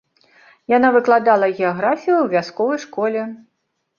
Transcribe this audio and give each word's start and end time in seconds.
Яна 0.77 0.89
выкладала 0.95 1.49
геаграфію 1.59 2.13
ў 2.21 2.27
вясковай 2.33 2.79
школе. 2.87 3.21